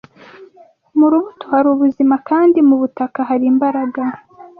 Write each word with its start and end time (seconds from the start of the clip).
Mu 0.97 1.05
rubuto 1.11 1.45
hari 1.53 1.67
ubuzima, 1.75 2.15
kandi 2.29 2.57
mu 2.67 2.75
butaka 2.81 3.19
hari 3.29 3.45
imbaraga 3.53 4.01